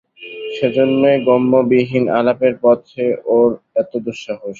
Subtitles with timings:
[0.55, 3.05] সেইজন্যেই গম্যবিহীন আলাপের পথে
[3.33, 3.49] ওর
[3.75, 4.49] এত দুঃসাহস।